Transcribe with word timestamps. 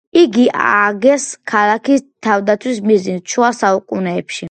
იგი 0.19 0.45
ააგეს 0.61 1.27
ქალაქის 1.53 2.05
თავდაცვის 2.29 2.83
მიზნით 2.93 3.33
შუა 3.37 3.55
საუკუნეებში. 3.63 4.39